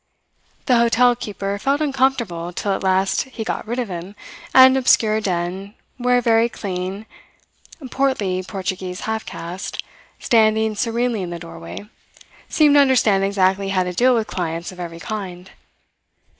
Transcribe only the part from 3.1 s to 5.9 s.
he got rid of him at an obscure den